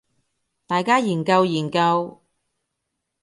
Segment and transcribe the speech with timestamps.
[0.65, 2.23] 大家研究研究